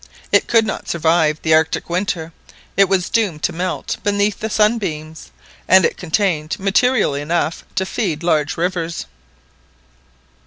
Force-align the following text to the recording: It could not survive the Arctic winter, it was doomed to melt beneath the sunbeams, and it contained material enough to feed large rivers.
It 0.31 0.47
could 0.47 0.65
not 0.65 0.87
survive 0.89 1.39
the 1.43 1.53
Arctic 1.53 1.87
winter, 1.87 2.33
it 2.75 2.89
was 2.89 3.07
doomed 3.07 3.43
to 3.43 3.53
melt 3.53 3.97
beneath 4.03 4.39
the 4.39 4.49
sunbeams, 4.49 5.29
and 5.67 5.85
it 5.85 5.95
contained 5.95 6.59
material 6.59 7.13
enough 7.13 7.63
to 7.75 7.85
feed 7.85 8.23
large 8.23 8.57
rivers. 8.57 9.05